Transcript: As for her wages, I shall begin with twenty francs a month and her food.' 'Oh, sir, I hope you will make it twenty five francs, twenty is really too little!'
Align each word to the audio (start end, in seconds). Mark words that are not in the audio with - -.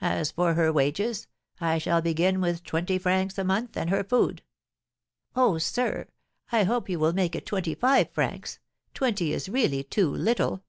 As 0.00 0.30
for 0.30 0.54
her 0.54 0.72
wages, 0.72 1.28
I 1.60 1.76
shall 1.76 2.00
begin 2.00 2.40
with 2.40 2.64
twenty 2.64 2.96
francs 2.96 3.36
a 3.36 3.44
month 3.44 3.76
and 3.76 3.90
her 3.90 4.02
food.' 4.02 4.42
'Oh, 5.36 5.58
sir, 5.58 6.06
I 6.50 6.62
hope 6.62 6.88
you 6.88 6.98
will 6.98 7.12
make 7.12 7.34
it 7.36 7.44
twenty 7.44 7.74
five 7.74 8.08
francs, 8.10 8.60
twenty 8.94 9.34
is 9.34 9.46
really 9.46 9.84
too 9.84 10.10
little!' 10.10 10.62